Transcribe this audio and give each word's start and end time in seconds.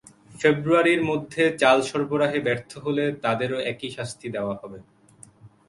ফেব্রুয়ারির 0.35 1.01
মধ্যে 1.09 1.43
চাল 1.61 1.77
সরবরাহে 1.89 2.39
ব্যর্থ 2.47 2.71
হলে 2.85 3.05
তাঁদেরও 3.23 3.57
একই 3.71 3.89
শাস্তি 3.97 4.27
দেওয়া 4.35 4.55
হবে। 4.61 4.79